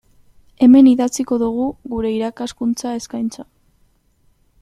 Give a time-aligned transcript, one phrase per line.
[0.67, 3.49] Hemen idatziko dugu gure irakaskuntza eskaintza.